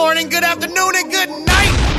[0.00, 1.69] morning, good afternoon, and good night.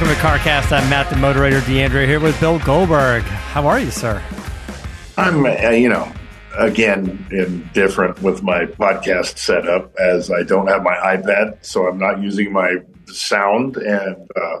[0.00, 0.72] Welcome to CarCast.
[0.72, 3.22] I'm Matt, the moderator, D'Andria, here with Bill Goldberg.
[3.22, 4.22] How are you, sir?
[5.18, 6.10] I'm, uh, you know,
[6.56, 12.22] again, indifferent with my podcast setup as I don't have my iPad, so I'm not
[12.22, 12.76] using my
[13.08, 14.60] sound and uh,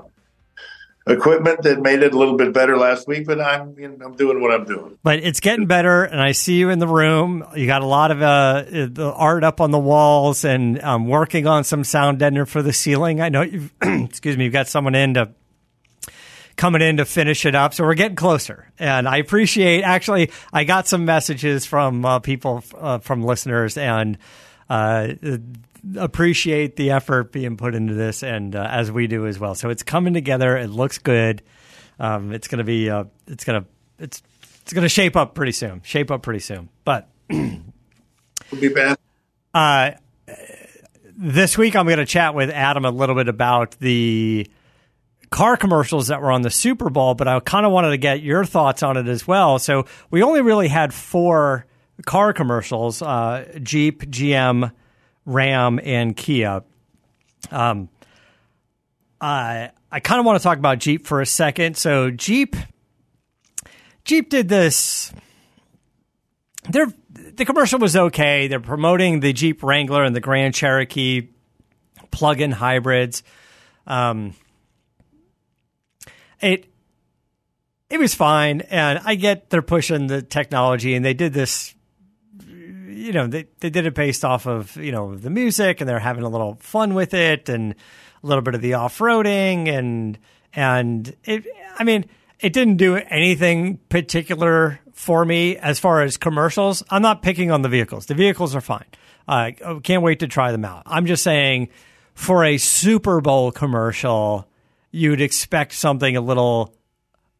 [1.06, 3.26] equipment that made it a little bit better last week.
[3.26, 4.98] But I'm, you know, I'm doing what I'm doing.
[5.02, 7.44] But it's getting better, and I see you in the room.
[7.54, 11.46] You got a lot of uh, the art up on the walls, and I'm working
[11.46, 13.20] on some sound deadener for the ceiling.
[13.20, 15.30] I know you've, excuse me, you've got someone in to
[16.56, 17.72] coming in to finish it up.
[17.72, 18.70] So we're getting closer.
[18.78, 24.18] And I appreciate, actually, I got some messages from uh, people, uh, from listeners, and
[24.68, 25.14] uh,
[25.96, 29.54] appreciate the effort being put into this, and uh, as we do as well.
[29.54, 30.56] So it's coming together.
[30.56, 31.42] It looks good.
[31.98, 34.22] Um, it's going to be, uh, it's going to, it's,
[34.62, 35.82] it's going to shape up pretty soon.
[35.84, 36.68] Shape up pretty soon.
[36.84, 38.98] But Would be bad.
[39.54, 39.92] uh,
[41.04, 44.48] this week, I'm going to chat with Adam a little bit about the
[45.30, 48.22] car commercials that were on the Super Bowl, but I kind of wanted to get
[48.22, 49.58] your thoughts on it as well.
[49.58, 51.66] So we only really had four
[52.06, 54.72] car commercials uh, Jeep, GM,
[55.24, 56.62] Ram, and Kia.
[57.50, 57.88] Um,
[59.20, 61.76] I I kind of want to talk about Jeep for a second.
[61.76, 62.56] So Jeep,
[64.04, 65.12] Jeep did this.
[66.68, 66.86] Their
[67.34, 68.48] the commercial was okay.
[68.48, 71.28] They're promoting the Jeep Wrangler and the Grand Cherokee
[72.10, 73.22] plug-in hybrids.
[73.86, 74.34] Um,
[76.40, 76.66] it
[77.88, 81.74] it was fine, and I get they're pushing the technology, and they did this.
[83.00, 85.98] You know, they they did it based off of you know the music, and they're
[85.98, 87.74] having a little fun with it, and
[88.22, 90.18] a little bit of the off roading, and
[90.52, 91.44] and it.
[91.78, 92.04] I mean,
[92.38, 96.82] it didn't do anything particular for me as far as commercials.
[96.90, 98.06] I'm not picking on the vehicles.
[98.06, 98.84] The vehicles are fine.
[99.26, 100.82] I uh, can't wait to try them out.
[100.86, 101.68] I'm just saying,
[102.14, 104.46] for a Super Bowl commercial,
[104.90, 106.74] you'd expect something a little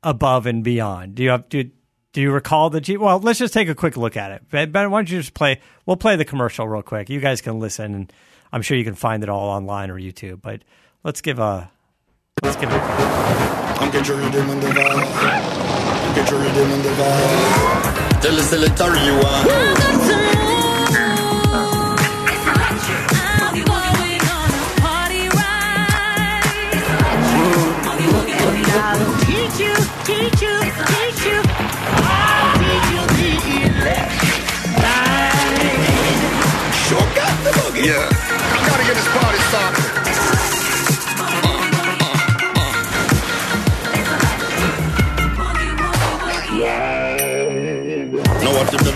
[0.02, 1.16] above and beyond.
[1.16, 1.70] Do you have do
[2.12, 3.00] do you recall the Jeep?
[3.00, 4.48] Well, let's just take a quick look at it.
[4.50, 5.60] Ben, Ben, why don't you just play?
[5.86, 7.08] We'll play the commercial real quick.
[7.08, 8.12] You guys can listen, and
[8.52, 10.42] I'm sure you can find it all online or YouTube.
[10.42, 10.62] But
[11.04, 11.70] let's give a
[12.42, 12.74] let's give it.
[12.74, 12.80] A
[13.80, 16.14] I'm get your rhythm on the vibe.
[16.14, 18.20] Get your rhythm on the vibe.
[18.22, 20.10] Tell us the letter you want.
[36.86, 37.86] Sure got the boogie.
[37.86, 38.08] Yeah,
[38.68, 40.00] gotta get this party started.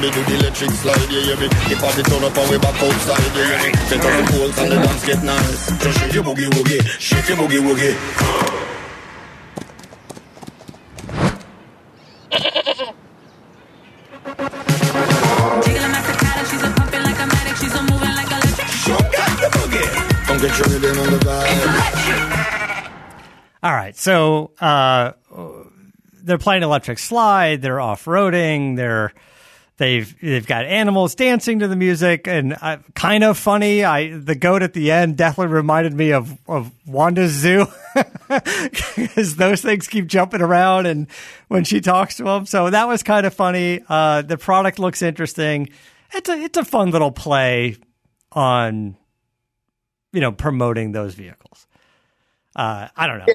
[0.05, 2.77] What do the electric slide, yeah, yeah, me The party turn up and we back
[2.77, 6.13] outside, yeah, yeah, me Set up the poles and the dance get nice Just shake
[6.13, 8.74] your boogie woogie, shake your boogie woogie
[23.95, 25.13] right, so uh,
[26.23, 27.63] they're playing electric slide.
[27.63, 28.77] They're off roading.
[28.77, 29.13] They're
[29.77, 33.85] they've they've got animals dancing to the music, and uh, kind of funny.
[33.85, 37.67] I the goat at the end definitely reminded me of of Wanda's zoo
[38.29, 41.07] because those things keep jumping around, and
[41.49, 43.83] when she talks to them, so that was kind of funny.
[43.89, 45.69] Uh, the product looks interesting.
[46.13, 47.77] It's a it's a fun little play
[48.33, 48.97] on
[50.13, 51.67] you know promoting those vehicles.
[52.57, 53.27] Uh, I don't know.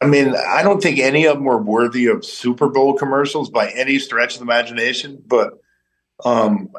[0.00, 3.68] I mean, I don't think any of them were worthy of Super Bowl commercials by
[3.70, 5.60] any stretch of the imagination, but
[6.24, 6.70] um,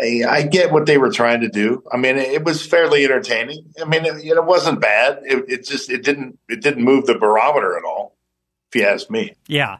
[0.00, 1.82] I, I, get what they were trying to do.
[1.90, 3.72] I mean, it, it was fairly entertaining.
[3.80, 5.20] I mean, it, it wasn't bad.
[5.24, 8.16] It, it, just it didn't it didn't move the barometer at all,
[8.68, 9.34] if you ask me.
[9.46, 9.78] Yeah.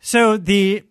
[0.00, 0.84] So the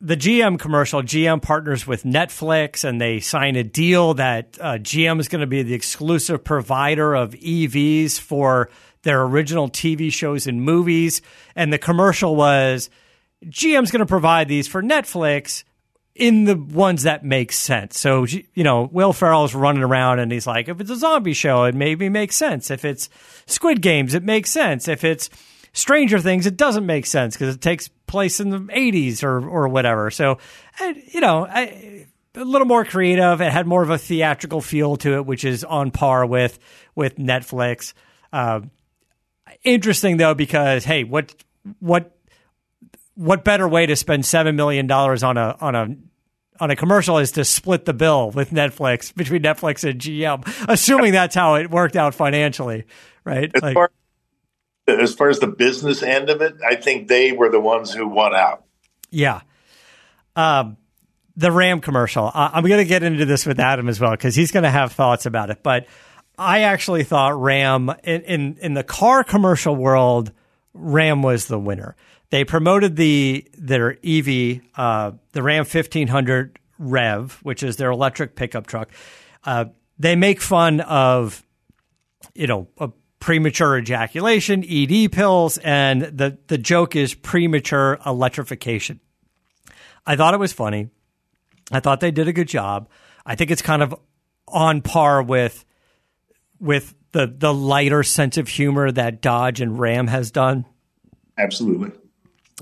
[0.00, 5.20] the GM commercial, GM partners with Netflix, and they sign a deal that uh, GM
[5.20, 8.68] is going to be the exclusive provider of EVs for
[9.02, 11.22] their original TV shows and movies.
[11.54, 12.90] And the commercial was
[13.44, 15.64] GM's going to provide these for Netflix
[16.14, 17.98] in the ones that make sense.
[17.98, 21.64] So, you know, Will Ferrell's running around and he's like, if it's a zombie show,
[21.64, 22.70] it maybe makes sense.
[22.70, 23.08] If it's
[23.46, 24.88] Squid Games, it makes sense.
[24.88, 25.30] If it's
[25.72, 29.68] Stranger Things, it doesn't make sense because it takes place in the 80s or, or
[29.68, 30.10] whatever.
[30.10, 30.36] So,
[31.06, 33.40] you know, I, a little more creative.
[33.40, 36.58] It had more of a theatrical feel to it, which is on par with,
[36.94, 37.94] with Netflix.
[38.32, 38.60] Uh,
[39.62, 41.34] interesting though, because, hey, what,
[41.80, 42.16] what,
[43.14, 45.88] what better way to spend seven million dollars on a on a
[46.60, 51.12] on a commercial is to split the bill with Netflix between Netflix and GM, assuming
[51.12, 52.84] that's how it worked out financially,
[53.24, 53.50] right?
[53.54, 53.90] As, like, far,
[54.86, 58.08] as far as the business end of it, I think they were the ones who
[58.08, 58.64] won out.
[59.10, 59.40] Yeah.
[60.36, 60.76] Um,
[61.36, 62.26] the Ram commercial.
[62.26, 64.70] Uh, I'm going to get into this with Adam as well because he's going to
[64.70, 65.62] have thoughts about it.
[65.62, 65.86] But
[66.38, 70.32] I actually thought Ram in, in in the car commercial world,
[70.74, 71.96] Ram was the winner.
[72.30, 78.66] They promoted the their EV, uh, the Ram 1500 Rev, which is their electric pickup
[78.66, 78.90] truck.
[79.44, 79.66] Uh,
[79.98, 81.44] they make fun of,
[82.34, 82.68] you know,
[83.20, 89.00] premature ejaculation, ED pills, and the the joke is premature electrification.
[90.06, 90.88] I thought it was funny.
[91.70, 92.88] I thought they did a good job.
[93.24, 93.94] I think it's kind of
[94.48, 95.64] on par with
[96.62, 100.64] with the the lighter sense of humor that Dodge and Ram has done.
[101.36, 101.90] Absolutely.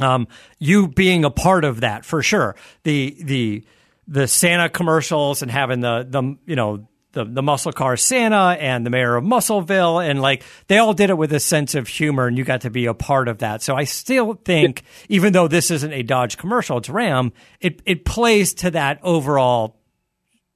[0.00, 0.26] Um,
[0.58, 2.56] you being a part of that for sure.
[2.82, 3.64] The the
[4.08, 8.86] the Santa commercials and having the the you know the the muscle car Santa and
[8.86, 12.26] the mayor of Muscleville and like they all did it with a sense of humor
[12.26, 13.62] and you got to be a part of that.
[13.62, 18.04] So I still think even though this isn't a Dodge commercial, it's Ram, it it
[18.04, 19.76] plays to that overall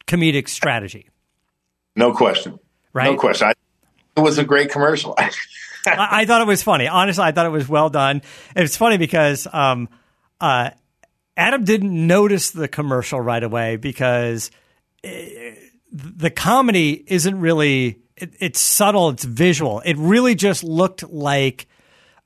[0.06, 1.08] comedic strategy.
[1.96, 2.58] No question.
[2.94, 3.10] Right?
[3.12, 3.48] No question.
[3.48, 3.52] I,
[4.16, 5.14] it was a great commercial.
[5.18, 5.30] I,
[5.86, 6.86] I, thought it was funny.
[6.86, 8.22] Honestly, I thought it was well done.
[8.56, 9.90] It's funny because um,
[10.40, 10.70] uh,
[11.36, 14.50] Adam didn't notice the commercial right away because
[15.02, 15.60] it, uh,
[15.92, 17.98] the comedy isn't really.
[18.16, 19.10] It, it's subtle.
[19.10, 19.80] It's visual.
[19.80, 21.66] It really just looked like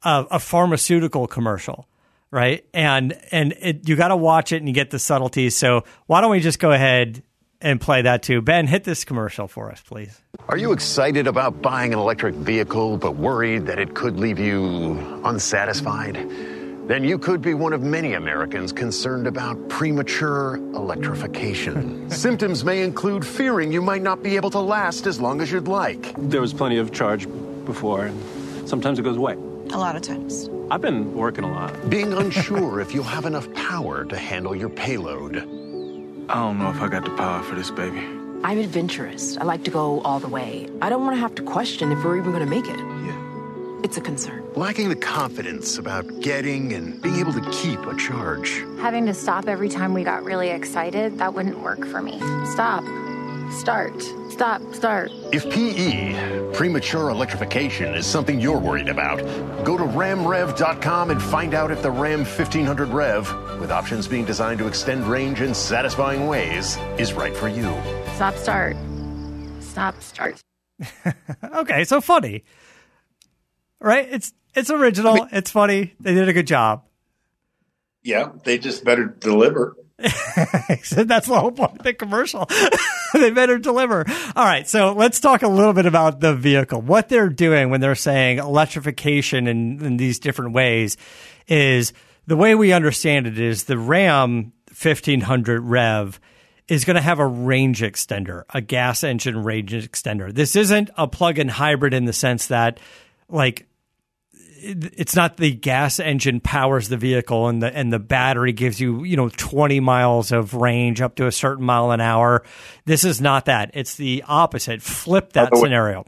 [0.03, 1.89] a, a pharmaceutical commercial
[2.31, 2.67] right?
[2.75, 5.57] And and it, you got to watch it and you get the subtleties.
[5.57, 7.23] So why don't we just go ahead
[7.61, 8.41] and play that too.
[8.41, 10.21] Ben, hit this commercial for us, please.
[10.49, 15.21] Are you excited about buying an electric vehicle but worried that it could leave you
[15.25, 16.15] unsatisfied?
[16.89, 22.11] Then you could be one of many Americans concerned about premature electrification.
[22.11, 25.69] Symptoms may include fearing you might not be able to last as long as you'd
[25.69, 26.15] like.
[26.17, 27.27] There was plenty of charge
[27.67, 29.35] before, and sometimes it goes away.
[29.71, 30.49] A lot of times.
[30.71, 31.91] I've been working a lot.
[31.91, 35.47] Being unsure if you'll have enough power to handle your payload.
[36.31, 38.01] I don't know if I got the power for this, baby.
[38.45, 39.39] I'm adventurous.
[39.39, 40.69] I like to go all the way.
[40.83, 42.79] I don't want to have to question if we're even going to make it.
[42.79, 43.81] Yeah.
[43.83, 44.45] It's a concern.
[44.55, 48.63] Lacking the confidence about getting and being able to keep a charge.
[48.79, 52.19] Having to stop every time we got really excited, that wouldn't work for me.
[52.53, 52.85] Stop.
[53.51, 53.95] Start.
[54.39, 54.63] Stop.
[54.73, 55.11] Start.
[55.33, 59.17] If PE, premature electrification, is something you're worried about,
[59.65, 64.61] go to ramrev.com and find out if the Ram 1500 Rev, with options being designed
[64.61, 67.65] to extend range in satisfying ways, is right for you.
[68.15, 68.37] Stop.
[68.37, 68.77] Start.
[69.59, 70.01] Stop.
[70.01, 70.41] Start.
[71.57, 72.45] okay, so funny.
[73.81, 74.07] Right?
[74.09, 75.15] It's it's original.
[75.15, 75.95] I mean, it's funny.
[75.99, 76.85] They did a good job.
[78.05, 79.75] Yeah, they just better deliver.
[80.93, 82.49] That's the whole point of the commercial.
[83.13, 84.05] they better deliver.
[84.37, 84.69] All right.
[84.69, 86.81] So let's talk a little bit about the vehicle.
[86.81, 90.97] What they're doing when they're saying electrification in, in these different ways
[91.49, 91.93] is
[92.29, 96.21] the way we understand it is the Ram 1500 Rev
[96.69, 100.33] is going to have a range extender, a gas engine range extender.
[100.33, 102.79] This isn't a plug in hybrid in the sense that,
[103.29, 103.67] like,
[104.61, 109.05] it's not the gas engine powers the vehicle and the and the battery gives you
[109.05, 112.45] you know 20 miles of range up to a certain mile an hour.
[112.85, 113.71] This is not that.
[113.75, 114.83] It's the opposite.
[114.83, 116.05] Flip that scenario.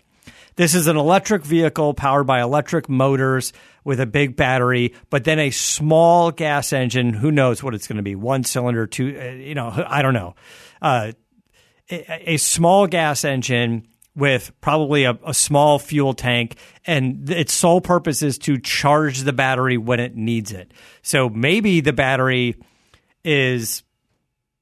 [0.56, 3.52] This is an electric vehicle powered by electric motors
[3.84, 7.12] with a big battery but then a small gas engine.
[7.12, 8.14] Who knows what it's going to be?
[8.14, 10.34] One cylinder two uh, you know i don't know.
[10.82, 11.12] Uh,
[11.90, 13.86] a, a small gas engine
[14.20, 19.32] with probably a, a, small fuel tank, and its sole purpose is to charge the
[19.32, 20.72] battery when it needs it.
[21.02, 22.56] So maybe the battery
[23.24, 23.82] is,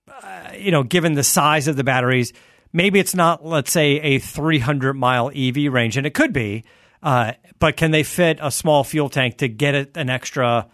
[0.09, 2.33] uh, you know, given the size of the batteries,
[2.73, 6.65] maybe it's not, let's say, a 300 mile EV range, and it could be,
[7.03, 10.69] uh, but can they fit a small fuel tank to get it an extra?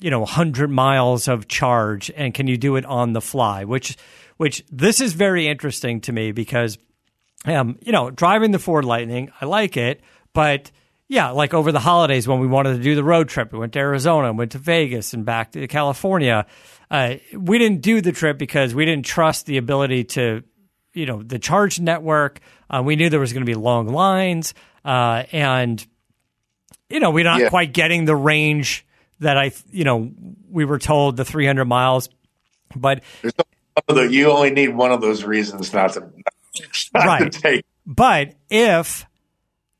[0.00, 3.96] you know 100 miles of charge and can you do it on the fly which
[4.36, 6.76] which this is very interesting to me because
[7.44, 10.00] um, you know driving the Ford Lightning I like it
[10.32, 10.70] but
[11.08, 13.72] yeah like over the holidays when we wanted to do the road trip we went
[13.74, 16.46] to Arizona went to Vegas and back to California
[16.90, 20.42] uh, we didn't do the trip because we didn't trust the ability to
[20.94, 24.54] you know the charge network uh, we knew there was going to be long lines
[24.84, 25.86] uh, and
[26.90, 27.48] you know we're not yeah.
[27.48, 28.86] quite getting the range
[29.22, 30.10] that I, you know,
[30.50, 32.08] we were told the 300 miles,
[32.76, 33.02] but
[33.88, 36.34] you only need one of those reasons not to, not
[36.94, 37.64] right.
[37.86, 39.06] But if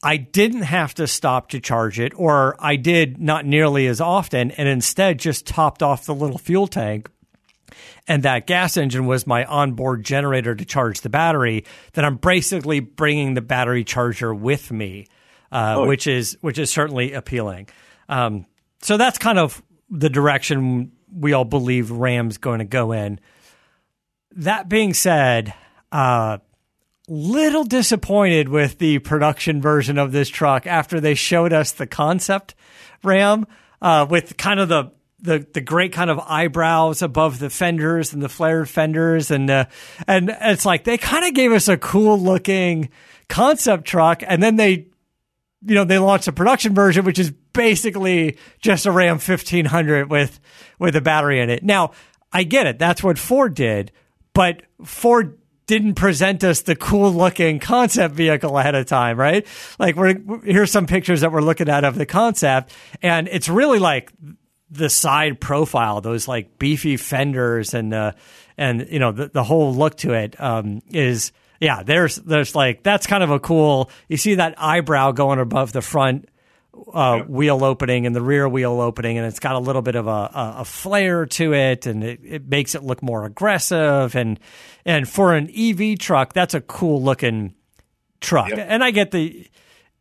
[0.02, 4.50] I didn't have to stop to charge it, or I did not nearly as often,
[4.52, 7.09] and instead just topped off the little fuel tank,
[8.09, 12.81] and that gas engine was my onboard generator to charge the battery, then I'm basically
[12.81, 15.07] bringing the battery charger with me,
[15.52, 15.87] uh, oh.
[15.87, 17.69] which is which is certainly appealing.
[18.09, 18.47] Um,
[18.81, 23.21] so that's kind of the direction we all believe Ram's going to go in.
[24.33, 25.55] That being said,
[25.93, 26.38] uh,
[27.12, 32.54] little disappointed with the production version of this truck after they showed us the concept
[33.04, 33.47] Ram
[33.83, 38.23] uh, with kind of the the the great kind of eyebrows above the fenders and
[38.23, 39.66] the flared fenders and uh,
[40.07, 42.88] and it's like they kind of gave us a cool looking
[43.28, 44.87] concept truck and then they
[45.64, 50.40] you know, they launched a production version, which is basically just a Ram 1500 with,
[50.78, 51.62] with a battery in it.
[51.62, 51.92] Now,
[52.33, 52.78] I get it.
[52.78, 53.92] That's what Ford did,
[54.35, 55.38] but Ford
[55.73, 59.47] didn't present us the cool looking concept vehicle ahead of time, right?
[59.79, 63.79] Like we're, here's some pictures that we're looking at of the concept and it's really
[63.79, 64.12] like
[64.71, 68.12] the side profile, those like beefy fenders and, uh,
[68.59, 72.83] and, you know, the, the whole look to it, um, is, yeah, there's there's like
[72.83, 73.88] that's kind of a cool.
[74.09, 76.29] You see that eyebrow going above the front
[76.93, 77.29] uh, yep.
[77.29, 80.11] wheel opening and the rear wheel opening, and it's got a little bit of a,
[80.11, 84.14] a, a flare to it, and it, it, makes it look more aggressive.
[84.17, 84.41] And
[84.85, 87.55] and for an EV truck, that's a cool looking
[88.21, 88.50] truck.
[88.50, 88.67] Yep.
[88.69, 89.49] And I get the.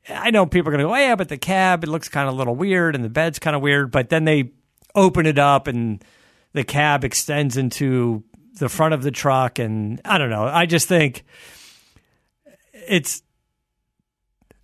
[0.10, 2.28] I know people are going to go, oh, yeah, but the cab, it looks kind
[2.28, 3.92] of a little weird and the bed's kind of weird.
[3.92, 4.52] But then they
[4.96, 6.04] open it up and
[6.54, 8.24] the cab extends into
[8.56, 10.44] the front of the truck, and I don't know.
[10.44, 11.24] I just think
[12.74, 13.22] it's.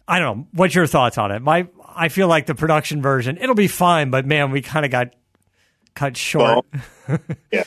[0.07, 0.47] I don't know.
[0.53, 1.41] What's your thoughts on it?
[1.41, 4.91] My, I feel like the production version, it'll be fine, but man, we kind of
[4.91, 5.13] got
[5.95, 6.65] cut short.
[7.07, 7.19] Well,
[7.51, 7.63] yeah.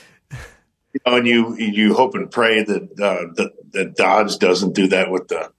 [0.93, 4.89] You know, and you you hope and pray that uh, that that Dodge doesn't do
[4.89, 5.53] that with the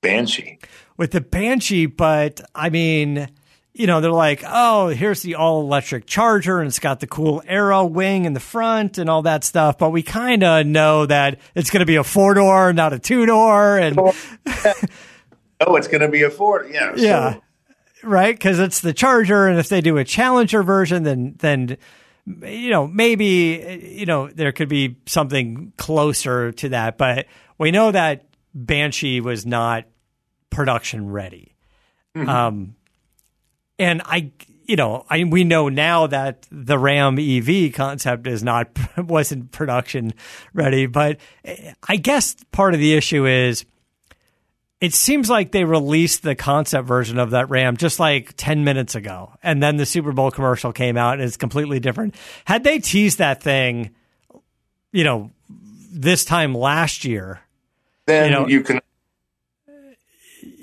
[0.00, 0.58] Banshee.
[0.96, 3.28] With the Banshee, but I mean,
[3.76, 7.42] you know, they're like, oh, here's the all electric charger and it's got the cool
[7.48, 9.76] R-Wing in the front and all that stuff.
[9.76, 12.98] But we kind of know that it's going to be a four door, not a
[12.98, 13.78] two door.
[13.78, 13.98] And
[15.60, 16.64] oh, it's going to be a four.
[16.64, 16.94] Yeah.
[16.96, 17.34] Yeah.
[17.34, 17.42] So.
[18.06, 18.38] Right.
[18.38, 19.48] Cause it's the charger.
[19.48, 21.76] And if they do a challenger version, then, then,
[22.26, 26.98] you know, maybe, you know, there could be something closer to that.
[26.98, 27.26] But
[27.58, 29.84] we know that Banshee was not
[30.50, 31.54] production ready.
[32.16, 32.28] Mm-hmm.
[32.28, 32.76] Um,
[33.78, 34.32] and I,
[34.64, 40.12] you know, I we know now that the Ram EV concept is not wasn't production
[40.54, 41.18] ready, but
[41.88, 43.64] I guess part of the issue is
[44.80, 48.94] it seems like they released the concept version of that Ram just like 10 minutes
[48.94, 49.32] ago.
[49.42, 52.14] And then the Super Bowl commercial came out and it's completely different.
[52.44, 53.94] Had they teased that thing,
[54.92, 55.30] you know,
[55.92, 57.40] this time last year,
[58.06, 58.80] then you, know, you can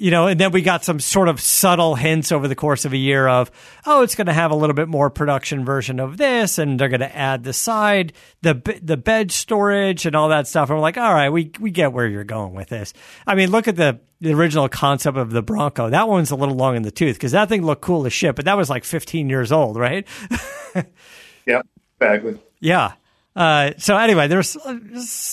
[0.03, 2.91] you know, and then we got some sort of subtle hints over the course of
[2.91, 3.49] a year of,
[3.85, 6.89] oh, it's going to have a little bit more production version of this, and they're
[6.89, 10.69] going to add the side, the the bed storage, and all that stuff.
[10.69, 12.93] And we're like, all right, we we get where you're going with this.
[13.25, 15.89] I mean, look at the the original concept of the Bronco.
[15.89, 18.35] That one's a little long in the tooth because that thing looked cool as shit,
[18.35, 20.05] but that was like 15 years old, right?
[21.45, 21.61] yeah,
[21.97, 22.41] exactly.
[22.59, 22.95] Yeah.
[23.37, 24.57] Uh, so anyway, there's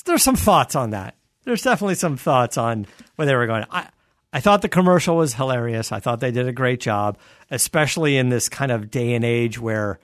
[0.05, 1.17] there's some thoughts on that.
[1.43, 2.87] There's definitely some thoughts on
[3.17, 3.65] where they were going.
[3.69, 3.89] I,
[4.33, 5.91] I thought the commercial was hilarious.
[5.91, 7.19] I thought they did a great job,
[7.51, 9.99] especially in this kind of day and age where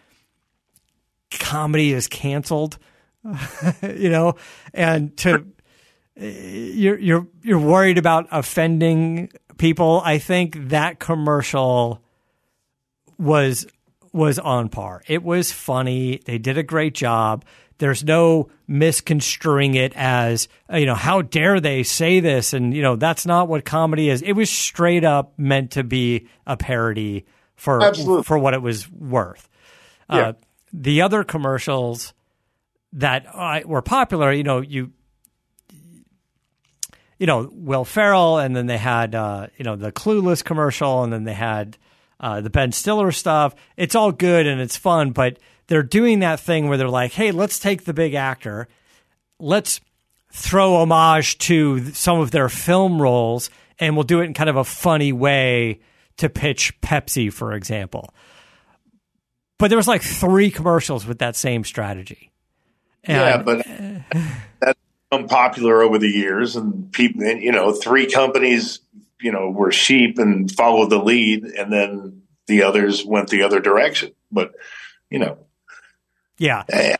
[1.30, 2.78] comedy is canceled,
[3.82, 4.34] you know,
[4.74, 5.46] and to
[6.16, 10.02] you're you're you're worried about offending people.
[10.04, 12.02] I think that commercial
[13.18, 13.66] was
[14.12, 15.02] was on par.
[15.06, 16.20] It was funny.
[16.24, 17.44] They did a great job.
[17.78, 22.52] There's no misconstruing it as, you know, how dare they say this?
[22.52, 24.22] And, you know, that's not what comedy is.
[24.22, 28.22] It was straight up meant to be a parody for, Absolutely.
[28.24, 29.48] for what it was worth.
[30.10, 30.28] Yeah.
[30.28, 30.32] Uh,
[30.72, 32.14] the other commercials
[32.94, 34.92] that uh, were popular, you know, you,
[37.18, 41.12] you know, Will Ferrell, and then they had, uh, you know, the Clueless commercial, and
[41.12, 41.78] then they had
[42.20, 43.54] uh, the Ben Stiller stuff.
[43.76, 47.32] It's all good and it's fun, but they're doing that thing where they're like, hey,
[47.32, 48.68] let's take the big actor,
[49.38, 49.80] let's
[50.32, 54.56] throw homage to some of their film roles, and we'll do it in kind of
[54.56, 55.80] a funny way
[56.18, 58.14] to pitch Pepsi, for example.
[59.58, 62.30] But there was like three commercials with that same strategy.
[63.06, 63.66] yeah, but
[64.60, 64.78] that's
[65.10, 68.80] become popular over the years, and people, and, you know, three companies,
[69.20, 73.60] you know, were sheep and followed the lead, and then the others went the other
[73.60, 74.12] direction.
[74.30, 74.54] But
[75.10, 75.38] you know,
[76.38, 76.96] yeah,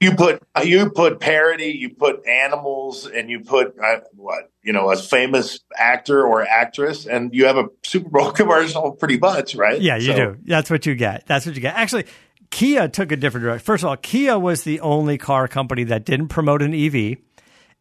[0.00, 4.90] you put you put parody, you put animals, and you put uh, what you know,
[4.90, 9.80] a famous actor or actress, and you have a Super Bowl commercial, pretty much, right?
[9.80, 10.36] Yeah, you So- do.
[10.44, 11.26] That's what you get.
[11.26, 11.74] That's what you get.
[11.76, 12.04] Actually,
[12.50, 13.64] Kia took a different direction.
[13.64, 17.16] First of all, Kia was the only car company that didn't promote an EV.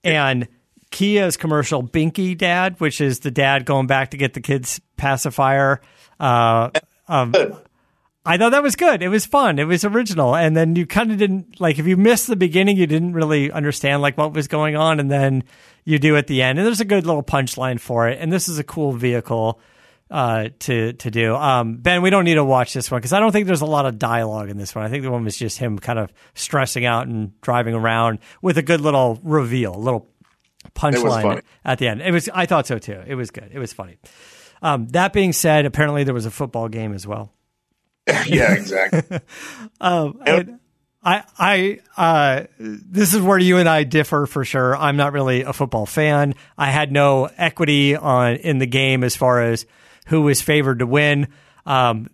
[0.03, 0.47] And
[0.91, 5.81] Kia's commercial, Binky Dad, which is the dad going back to get the kids' pacifier.
[6.19, 6.69] Uh,
[7.07, 7.33] um,
[8.29, 9.01] I thought that was good.
[9.01, 9.57] It was fun.
[9.57, 10.35] It was original.
[10.35, 13.51] And then you kind of didn't like if you missed the beginning, you didn't really
[13.51, 15.43] understand like what was going on, and then
[15.83, 16.59] you do at the end.
[16.59, 18.19] And there's a good little punchline for it.
[18.21, 19.59] And this is a cool vehicle
[20.11, 21.35] uh, to to do.
[21.35, 23.65] Um, ben, we don't need to watch this one because I don't think there's a
[23.65, 24.85] lot of dialogue in this one.
[24.85, 28.59] I think the one was just him kind of stressing out and driving around with
[28.59, 30.07] a good little reveal, a little
[30.75, 32.03] punchline at the end.
[32.03, 32.29] It was.
[32.31, 33.01] I thought so too.
[33.07, 33.49] It was good.
[33.51, 33.97] It was funny.
[34.61, 37.33] Um, that being said, apparently there was a football game as well.
[38.27, 39.19] yeah, exactly.
[39.81, 40.59] Um, and
[41.01, 44.75] I, I, uh, this is where you and I differ for sure.
[44.75, 46.35] I'm not really a football fan.
[46.57, 49.65] I had no equity on in the game as far as
[50.07, 51.29] who was favored to win.
[51.65, 52.09] Um,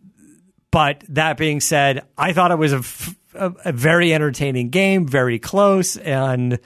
[0.69, 5.07] but that being said, I thought it was a, f- a- a very entertaining game,
[5.07, 6.59] very close and.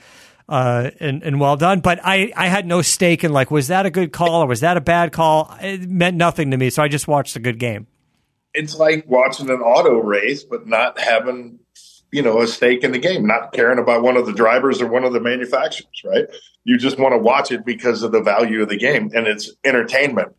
[0.50, 1.80] Uh, and, and well done.
[1.80, 4.62] But I, I had no stake in like, was that a good call or was
[4.62, 5.56] that a bad call?
[5.62, 6.72] It meant nothing to me.
[6.72, 7.86] So I just watched a good game.
[8.54, 11.60] It's like watching an auto race, but not having,
[12.12, 14.88] you know, a stake in the game, not caring about one of the drivers or
[14.88, 16.26] one of the manufacturers, right?
[16.64, 19.52] You just want to watch it because of the value of the game and it's
[19.64, 20.36] entertainment.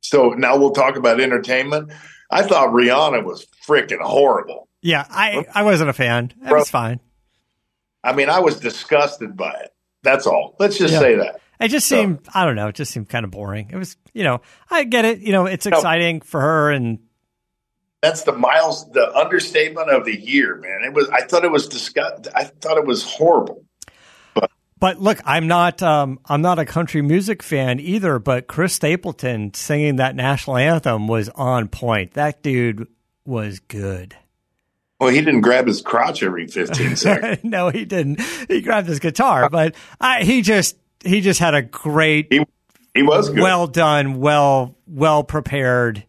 [0.00, 1.92] So now we'll talk about entertainment.
[2.30, 4.68] I thought Rihanna was freaking horrible.
[4.82, 6.32] Yeah, I, I wasn't a fan.
[6.44, 7.00] It was fine.
[8.04, 9.70] I mean, I was disgusted by it.
[10.02, 10.54] That's all.
[10.60, 11.00] Let's just Yeah.
[11.00, 11.40] say that.
[11.58, 13.70] It just seemed, I don't know, it just seemed kind of boring.
[13.72, 15.20] It was, you know, I get it.
[15.20, 16.98] You know, it's exciting for her and
[18.02, 20.82] That's the miles, the understatement of the year, man.
[20.84, 21.08] It was.
[21.08, 22.28] I thought it was disgust.
[22.34, 23.64] I thought it was horrible.
[24.34, 28.18] But but look, I'm not um, I'm not a country music fan either.
[28.18, 32.12] But Chris Stapleton singing that national anthem was on point.
[32.12, 32.86] That dude
[33.24, 34.14] was good.
[35.00, 37.44] Well, he didn't grab his crotch every 15 seconds.
[37.44, 38.20] no, he didn't.
[38.48, 42.28] He grabbed his guitar, but I, he just he just had a great.
[42.30, 42.44] He,
[42.94, 43.40] he was good.
[43.40, 46.04] well done, well well prepared.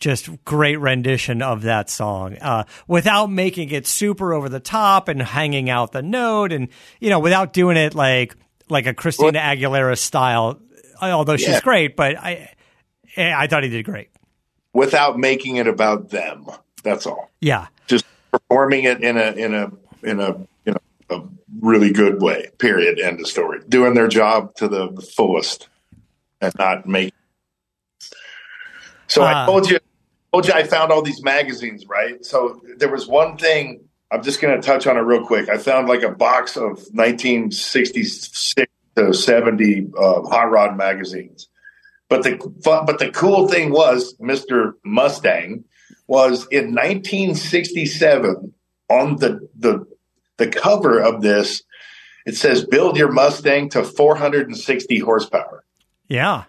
[0.00, 5.20] Just great rendition of that song, uh, without making it super over the top and
[5.20, 6.68] hanging out the note, and
[7.00, 8.34] you know, without doing it like
[8.70, 10.58] like a Christina Aguilera style.
[11.02, 11.60] Although she's Yeah.
[11.60, 12.50] great, but I
[13.16, 14.08] I thought he did great.
[14.72, 16.46] without making it about them.
[16.82, 17.30] That's all.
[17.42, 19.70] Yeah, Just performing it in a in a
[20.02, 20.28] in a
[20.64, 20.78] you know
[21.10, 21.20] a
[21.60, 22.48] really good way.
[22.58, 22.98] Period.
[23.00, 23.60] End of story.
[23.68, 25.68] Doing their job to the fullest
[26.40, 27.12] and not make.
[29.08, 29.46] So I Ah.
[29.46, 29.78] told you,
[30.32, 32.24] told you I found all these magazines, right?
[32.24, 33.84] So there was one thing.
[34.10, 35.48] I'm just going to touch on it real quick.
[35.48, 41.48] I found like a box of 1966 to 70 uh, hot rod magazines.
[42.08, 45.64] But the but the cool thing was, Mister Mustang
[46.08, 48.52] was in 1967
[48.88, 49.86] on the the
[50.36, 51.62] the cover of this.
[52.26, 55.64] It says, "Build your Mustang to 460 horsepower."
[56.08, 56.44] yeah,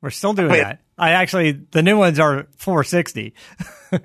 [0.00, 0.62] we're still doing Wait.
[0.62, 0.80] that.
[0.96, 3.34] I actually the new ones are 460.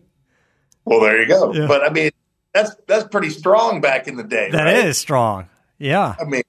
[0.90, 1.54] Well, there you go.
[1.54, 1.68] Yeah.
[1.68, 2.10] But I mean,
[2.52, 4.50] that's that's pretty strong back in the day.
[4.50, 4.96] That is right?
[4.96, 5.50] strong.
[5.78, 6.42] Yeah, I mean,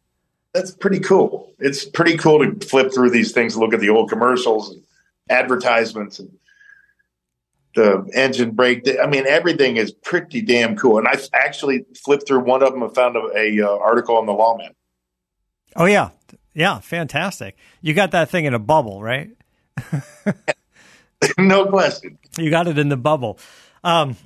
[0.54, 1.52] that's pretty cool.
[1.58, 4.82] It's pretty cool to flip through these things, look at the old commercials and
[5.28, 6.30] advertisements and
[7.74, 8.88] the engine brake.
[9.00, 10.98] I mean, everything is pretty damn cool.
[10.98, 14.24] And I actually flipped through one of them and found a, a uh, article on
[14.24, 14.74] the lawman.
[15.76, 16.10] Oh yeah,
[16.54, 17.58] yeah, fantastic.
[17.82, 19.30] You got that thing in a bubble, right?
[21.38, 22.18] no question.
[22.38, 23.38] You got it in the bubble.
[23.84, 24.16] Um,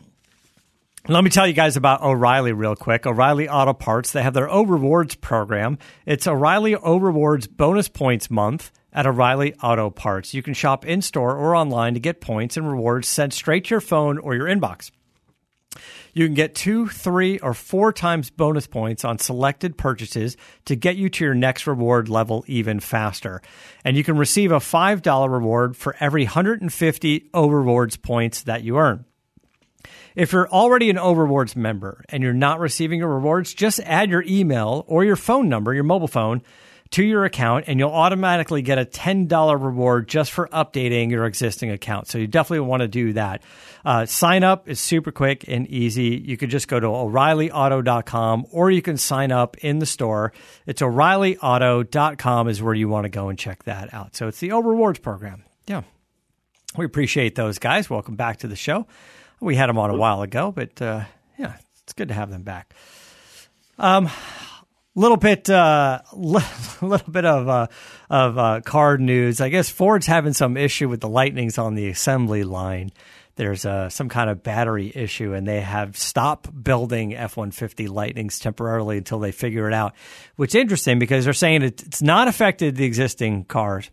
[1.07, 3.07] Let me tell you guys about O'Reilly real quick.
[3.07, 5.79] O'Reilly Auto Parts, they have their O Rewards program.
[6.07, 10.33] It's O'Reilly O Rewards bonus points month at O'Reilly Auto Parts.
[10.33, 13.71] You can shop in store or online to get points and rewards sent straight to
[13.71, 14.91] your phone or your inbox.
[16.15, 20.97] You can get two, three, or four times bonus points on selected purchases to get
[20.97, 23.43] you to your next reward level even faster.
[23.85, 28.79] And you can receive a $5 reward for every 150 O Rewards points that you
[28.79, 29.05] earn.
[30.15, 34.09] If you're already an O Rewards member and you're not receiving your rewards, just add
[34.09, 36.43] your email or your phone number, your mobile phone,
[36.95, 41.73] to your account and you'll automatically get a $10 reward just for updating your existing
[41.73, 42.07] account.
[42.07, 43.43] So you definitely want to do that.
[43.85, 46.23] Uh, sign up is super quick and easy.
[46.25, 50.33] You could just go to o'reillyauto.com or you can sign up in the store.
[50.67, 54.15] It's o'reillyauto.com is where you want to go and check that out.
[54.15, 55.43] So it's the O Rewards program.
[55.67, 55.83] Yeah.
[56.77, 57.91] We appreciate those guys.
[57.91, 58.87] Welcome back to the show.
[59.41, 61.03] We had them on a while ago, but uh,
[61.41, 62.73] yeah, it's good to have them back.
[63.81, 64.09] Um,
[64.95, 67.67] little bit, uh, little bit of uh,
[68.11, 69.41] of uh, card news.
[69.41, 72.93] I guess Ford's having some issue with the lightnings on the assembly line.
[73.37, 77.89] There's uh, some kind of battery issue, and they have stopped building F one fifty
[77.89, 79.95] Lightnings temporarily until they figure it out.
[80.37, 83.91] Which is interesting because they're saying it's not affected the existing cars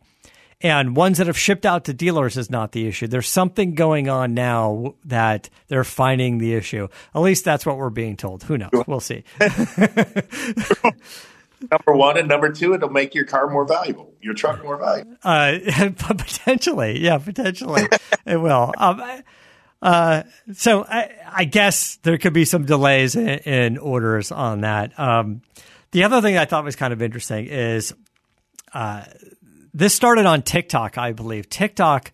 [0.61, 3.07] and ones that have shipped out to dealers is not the issue.
[3.07, 6.87] There's something going on now that they're finding the issue.
[7.15, 8.43] At least that's what we're being told.
[8.43, 8.71] Who knows?
[8.87, 9.23] We'll see.
[11.69, 15.15] number one and number two, it'll make your car more valuable, your truck more valuable.
[15.23, 15.57] Uh,
[15.97, 17.87] potentially, yeah, potentially
[18.25, 18.73] it will.
[18.77, 19.23] Um,
[19.81, 24.97] uh, so I, I, guess there could be some delays in, in orders on that.
[24.99, 25.41] Um,
[25.89, 27.91] the other thing I thought was kind of interesting is
[28.73, 29.05] uh,
[29.73, 31.49] this started on TikTok, I believe.
[31.49, 32.11] TikTok,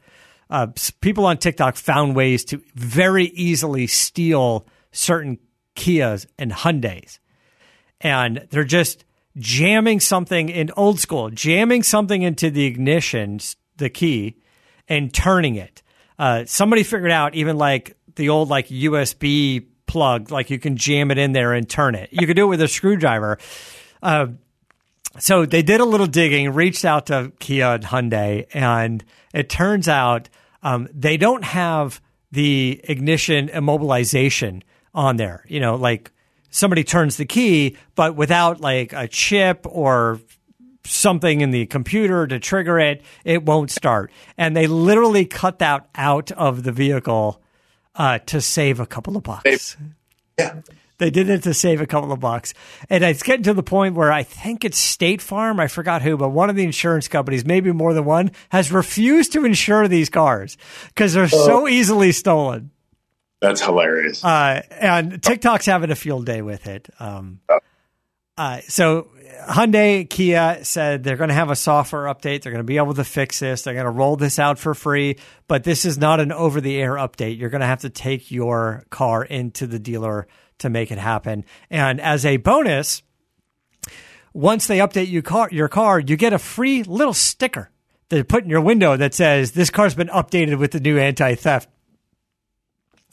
[0.49, 0.67] uh,
[1.01, 5.39] people on TikTok found ways to very easily steal certain
[5.75, 7.19] Kias and Hyundais.
[8.01, 9.05] And they're just
[9.37, 13.39] jamming something in old school, jamming something into the ignition,
[13.77, 14.37] the key,
[14.87, 15.81] and turning it.
[16.19, 21.11] Uh, somebody figured out even like the old like USB plug, like you can jam
[21.11, 22.09] it in there and turn it.
[22.11, 23.37] You could do it with a screwdriver.
[24.01, 24.27] Uh,
[25.19, 29.03] so they did a little digging, reached out to Kia and Hyundai, and
[29.33, 30.29] it turns out
[30.63, 32.01] um, they don't have
[32.31, 35.43] the ignition immobilization on there.
[35.47, 36.11] You know, like
[36.49, 40.19] somebody turns the key, but without like a chip or
[40.83, 44.11] something in the computer to trigger it, it won't start.
[44.37, 47.41] And they literally cut that out of the vehicle
[47.95, 49.77] uh, to save a couple of bucks.
[50.37, 50.61] Yeah.
[50.99, 52.53] They did it to save a couple of bucks.
[52.89, 55.59] And it's getting to the point where I think it's State Farm.
[55.59, 59.33] I forgot who, but one of the insurance companies, maybe more than one, has refused
[59.33, 60.57] to insure these cars
[60.87, 61.67] because they're so oh.
[61.67, 62.71] easily stolen.
[63.39, 64.23] That's hilarious.
[64.23, 66.89] Uh, and TikTok's having a field day with it.
[66.99, 67.41] Um,
[68.35, 69.09] uh, so
[69.47, 72.41] Hyundai, Kia said they're going to have a software update.
[72.41, 73.61] They're going to be able to fix this.
[73.61, 76.77] They're going to roll this out for free, but this is not an over the
[76.77, 77.37] air update.
[77.37, 80.27] You're going to have to take your car into the dealer
[80.59, 81.45] to make it happen.
[81.69, 83.01] And as a bonus,
[84.33, 87.69] once they update you car, your car, you get a free little sticker
[88.09, 90.97] that they put in your window that says this car's been updated with the new
[90.97, 91.69] anti-theft.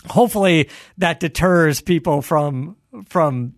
[0.06, 2.76] Hopefully that deters people from
[3.08, 3.54] from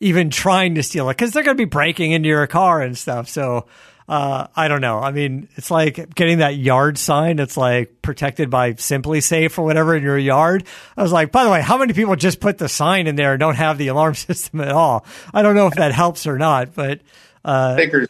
[0.00, 2.98] even trying to steal it because they're going to be breaking into your car and
[2.98, 3.28] stuff.
[3.28, 3.66] So
[4.08, 5.00] uh, I don't know.
[5.00, 7.38] I mean, it's like getting that yard sign.
[7.38, 10.64] It's like protected by SimpliSafe or whatever in your yard.
[10.96, 13.32] I was like, by the way, how many people just put the sign in there
[13.32, 15.04] and don't have the alarm system at all?
[15.34, 17.00] I don't know if that helps or not, but
[17.44, 18.08] uh, stickers,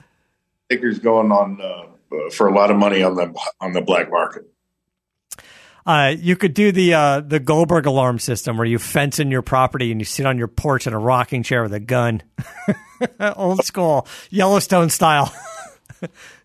[0.67, 4.45] stickers going on uh, for a lot of money on the on the black market.
[5.85, 9.43] Uh, you could do the uh, the Goldberg alarm system where you fence in your
[9.43, 12.23] property and you sit on your porch in a rocking chair with a gun,
[13.37, 15.35] old school Yellowstone style.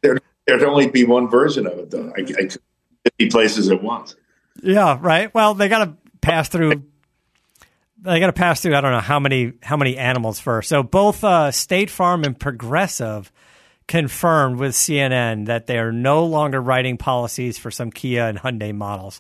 [0.02, 2.12] there, there'd only be one version of it, though.
[2.16, 2.62] I, I could
[3.04, 4.16] 50 places at once.
[4.62, 5.34] Yeah, right.
[5.34, 6.84] Well, they got to pass through.
[8.02, 8.76] They got to pass through.
[8.76, 10.70] I don't know how many how many animals first.
[10.70, 13.32] So both uh, State Farm and Progressive
[13.88, 18.74] confirmed with CNN that they are no longer writing policies for some Kia and Hyundai
[18.74, 19.20] models.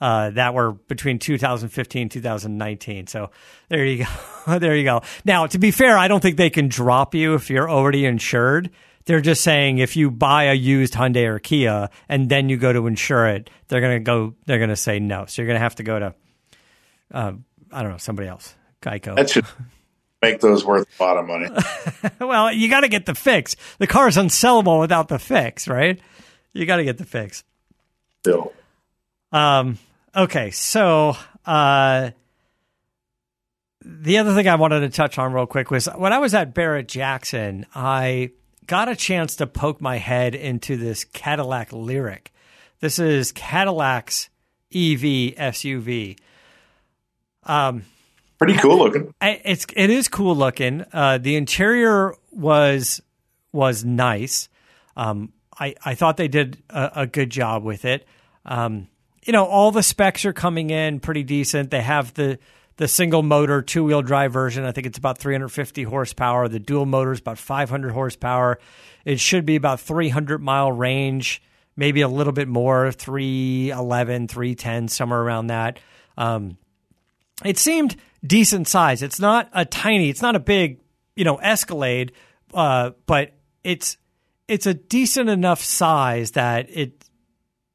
[0.00, 3.06] Uh, that were between 2015 2019.
[3.06, 3.30] So
[3.68, 4.58] there you go.
[4.58, 5.02] there you go.
[5.24, 8.70] Now, to be fair, I don't think they can drop you if you're already insured.
[9.04, 12.72] They're just saying if you buy a used Hyundai or Kia and then you go
[12.72, 14.34] to insure it, they're gonna go.
[14.46, 15.26] They're gonna say no.
[15.26, 16.14] So you're gonna have to go to,
[17.12, 17.32] uh,
[17.72, 19.16] I don't know, somebody else, Geico.
[19.16, 19.46] That should
[20.22, 21.48] make those worth a lot of money.
[22.20, 23.56] well, you got to get the fix.
[23.78, 26.00] The car is unsellable without the fix, right?
[26.52, 27.44] You got to get the fix.
[28.20, 28.52] Still.
[29.32, 29.78] Um.
[30.14, 30.50] Okay.
[30.52, 32.10] So, uh,
[33.84, 36.54] the other thing I wanted to touch on real quick was when I was at
[36.54, 38.30] Barrett Jackson, I
[38.66, 42.26] got a chance to poke my head into this Cadillac LYRIQ.
[42.80, 44.28] This is Cadillac's
[44.74, 46.18] EV SUV.
[47.44, 47.84] Um,
[48.38, 49.14] Pretty cool looking.
[49.20, 50.84] It's it is cool looking.
[50.92, 53.00] Uh, the interior was
[53.52, 54.48] was nice.
[54.96, 58.04] Um, I I thought they did a, a good job with it.
[58.44, 58.88] Um,
[59.24, 61.70] you know, all the specs are coming in pretty decent.
[61.70, 62.40] They have the
[62.76, 64.64] the single motor two wheel drive version.
[64.64, 66.48] I think it's about 350 horsepower.
[66.48, 68.58] The dual motor is about 500 horsepower.
[69.04, 71.42] It should be about 300 mile range,
[71.76, 75.80] maybe a little bit more, 311, 310, somewhere around that.
[76.16, 76.56] Um,
[77.44, 79.02] it seemed decent size.
[79.02, 80.80] It's not a tiny, it's not a big,
[81.16, 82.12] you know, Escalade,
[82.54, 83.32] uh, but
[83.64, 83.96] it's
[84.48, 87.04] it's a decent enough size that it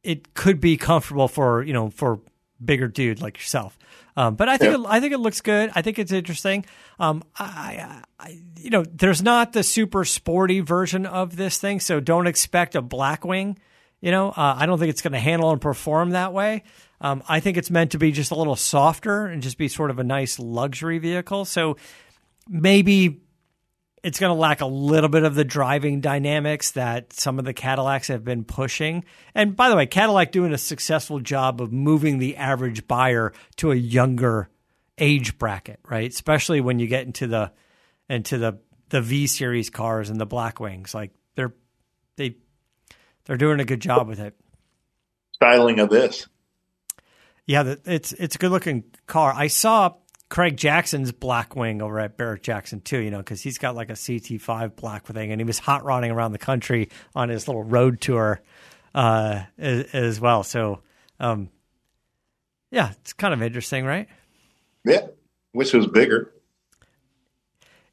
[0.04, 2.20] it could be comfortable for you know for
[2.64, 3.78] bigger dude like yourself.
[4.16, 4.84] Um, but I think yeah.
[4.84, 5.72] it, I think it looks good.
[5.76, 6.66] I think it's interesting.
[7.00, 12.00] Um, I, I, you know, there's not the super sporty version of this thing, so
[12.00, 13.58] don't expect a Blackwing.
[14.02, 16.64] You know, uh, I don't think it's going to handle and perform that way.
[17.00, 19.92] Um, I think it's meant to be just a little softer and just be sort
[19.92, 21.46] of a nice luxury vehicle.
[21.46, 21.78] So
[22.48, 23.22] maybe
[24.08, 27.52] it's going to lack a little bit of the driving dynamics that some of the
[27.52, 29.04] Cadillacs have been pushing.
[29.36, 33.74] And by the way, Cadillac doing a successful job of moving the average buyer to
[33.74, 34.48] a younger
[34.98, 36.10] age bracket, right?
[36.10, 37.52] Especially when you get into the
[38.10, 40.94] into the the V series cars and the Blackwings.
[40.94, 41.54] Like they're
[42.16, 42.38] they
[43.26, 44.40] they're doing a good job with it.
[45.34, 46.30] Styling of this.
[47.46, 49.34] Yeah, it's it's a good looking car.
[49.36, 49.96] I saw
[50.30, 53.94] Craig Jackson's Blackwing over at Barrett Jackson too, you know, because he's got like a
[53.94, 58.42] CT5 Blackwing, and he was hot rodding around the country on his little road tour
[58.94, 60.44] uh, as, as, well.
[60.44, 60.82] So,
[61.20, 61.50] um,
[62.72, 64.08] yeah, it's kind of interesting, right?
[64.84, 65.08] Yeah,
[65.54, 66.34] wish it was bigger.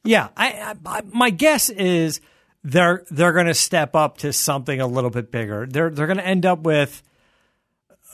[0.02, 2.20] Yeah, I, I my guess is
[2.64, 5.66] they're they're going to step up to something a little bit bigger.
[5.66, 7.02] They're they're going to end up with.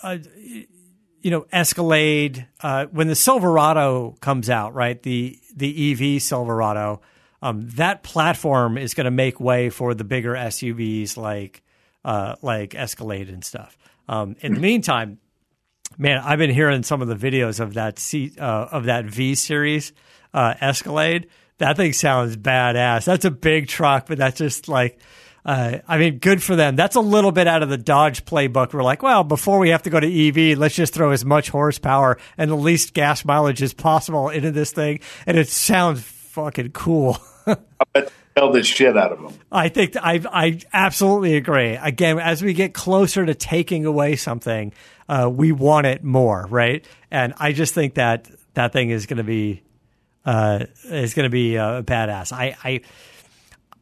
[0.02, 0.18] Uh,
[1.22, 5.02] you know, Escalade, uh, when the Silverado comes out, right?
[5.02, 7.00] The the EV Silverado,
[7.42, 11.62] um, that platform is going to make way for the bigger SUVs like
[12.04, 13.76] uh, like Escalade and stuff.
[14.08, 15.18] Um, in the meantime,
[15.98, 19.34] man, I've been hearing some of the videos of that C, uh, of that V
[19.34, 19.92] series
[20.32, 21.28] uh, Escalade.
[21.58, 23.04] That thing sounds badass.
[23.04, 24.98] That's a big truck, but that's just like
[25.44, 26.76] uh, I mean, good for them.
[26.76, 28.72] That's a little bit out of the Dodge playbook.
[28.72, 31.48] We're like, well, before we have to go to EV, let's just throw as much
[31.48, 36.70] horsepower and the least gas mileage as possible into this thing, and it sounds fucking
[36.72, 37.18] cool.
[37.46, 37.56] I
[37.92, 39.34] bet tell the shit out of them.
[39.50, 41.76] I think I I absolutely agree.
[41.76, 44.72] Again, as we get closer to taking away something,
[45.08, 46.86] uh, we want it more, right?
[47.10, 49.62] And I just think that that thing is going to be
[50.24, 52.32] uh, is going to be uh, badass.
[52.32, 52.80] I I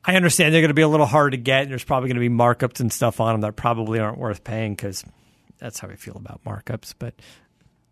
[0.05, 1.63] I understand they're going to be a little hard to get.
[1.63, 4.45] And there's probably going to be markups and stuff on them that probably aren't worth
[4.45, 5.05] paying because
[5.59, 6.95] that's how I feel about markups.
[6.99, 7.15] But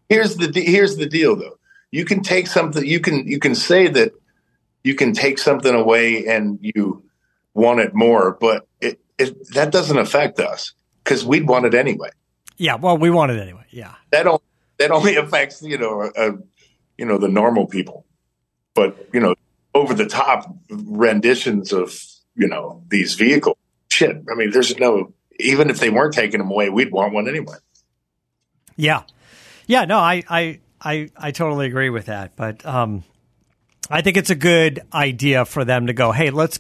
[0.09, 1.59] here's the here's the deal, though.
[1.91, 2.85] You can take something.
[2.85, 4.13] You can you can say that
[4.83, 7.03] you can take something away and you
[7.55, 12.11] want it more, but it, it that doesn't affect us because we'd want it anyway.
[12.57, 13.65] Yeah, well, we want it anyway.
[13.71, 14.43] Yeah, that only
[14.79, 16.33] that only affects you know uh,
[16.97, 18.07] you know the normal people,
[18.75, 19.35] but you know
[19.77, 22.03] over the top renditions of
[22.35, 23.57] you know these vehicles.
[23.89, 27.29] Shit, I mean, there's no even if they weren't taking them away, we'd want one
[27.29, 27.57] anyway.
[28.77, 29.03] Yeah,
[29.67, 33.05] yeah, no, I I I, I totally agree with that, but um,
[33.91, 36.13] I think it's a good idea for them to go.
[36.13, 36.59] Hey, let's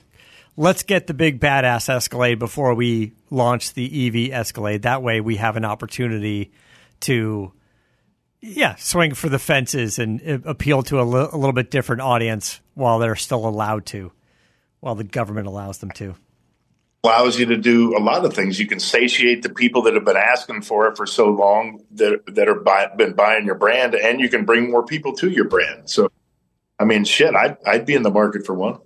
[0.57, 4.83] let's get the big badass Escalade before we launch the EV Escalade.
[4.83, 6.53] That way, we have an opportunity
[7.01, 7.53] to
[8.41, 12.03] yeah, swing for the fences and uh, appeal to a, li- a little bit different
[12.03, 14.13] audience while they're still allowed to,
[14.81, 16.15] while the government allows them to.
[17.03, 18.61] Allows you to do a lot of things.
[18.61, 22.21] You can satiate the people that have been asking for it for so long that
[22.35, 25.45] that are buy, been buying your brand, and you can bring more people to your
[25.45, 25.89] brand.
[25.89, 26.11] So,
[26.79, 28.79] I mean, shit, I'd I'd be in the market for one.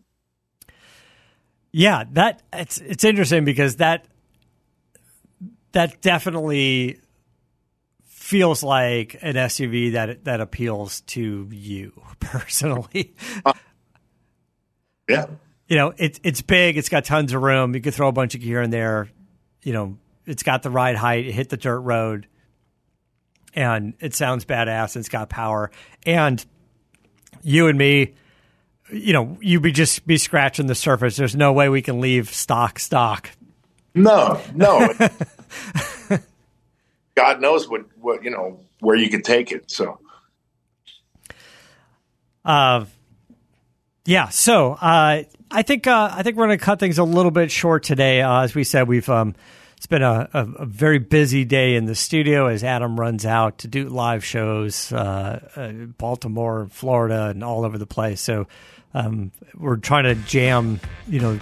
[1.73, 4.07] Yeah, that it's it's interesting because that
[5.73, 7.01] that definitely
[8.05, 13.15] feels like an SUV that that appeals to you personally.
[13.45, 13.55] Uh,
[15.11, 15.27] Yeah.
[15.69, 17.75] You know, it's it's big, it's got tons of room.
[17.75, 19.09] You can throw a bunch of gear in there.
[19.63, 22.27] You know, it's got the ride height, it hit the dirt road.
[23.55, 25.73] And it sounds badass and it's got power.
[26.07, 26.45] And
[27.43, 28.15] you and me,
[28.93, 31.17] you know, you be just be scratching the surface.
[31.17, 33.31] There's no way we can leave stock stock.
[33.95, 34.93] No, no.
[37.17, 39.71] God knows what what you know where you could take it.
[39.71, 39.99] So
[42.45, 42.85] Uh,
[44.11, 44.29] yeah.
[44.29, 47.53] So uh, I think uh, I think we're going to cut things a little bit
[47.53, 48.23] short today.
[48.23, 49.37] Uh, as we said, we've um,
[49.77, 53.59] it's been a, a, a, very busy day in the studio as Adam runs out
[53.59, 58.21] to do live shows, uh, uh, Baltimore, Florida, and all over the place.
[58.21, 58.49] So
[58.95, 61.39] um, we're trying to jam, you know,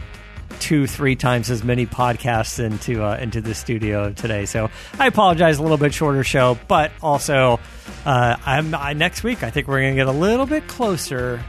[0.60, 4.44] two, three times as many podcasts into uh, into the studio today.
[4.44, 7.60] So I apologize, a little bit shorter show, but also
[8.04, 9.42] I'm I, next week.
[9.42, 11.42] I think we're going to get a little bit closer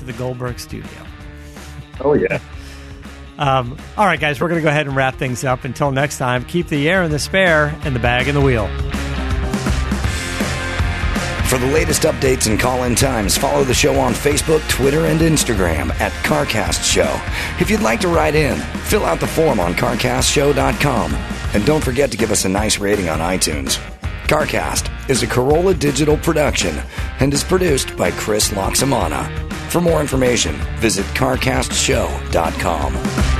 [0.00, 0.90] to the Goldberg studio.
[2.00, 2.40] Oh yeah.
[3.38, 5.64] Um, all right, guys, we're going to go ahead and wrap things up.
[5.64, 8.66] Until next time, keep the air in the spare and the bag in the wheel.
[11.48, 15.20] For the latest updates and call in times, follow the show on Facebook, Twitter, and
[15.20, 17.20] Instagram at CarCast Show.
[17.60, 21.14] If you'd like to write in, fill out the form on CarCastShow.com.
[21.54, 23.78] And don't forget to give us a nice rating on iTunes.
[24.28, 26.78] CarCast is a Carolla digital production
[27.18, 29.49] and is produced by Chris Loxamana.
[29.70, 33.39] For more information, visit CarCastShow.com.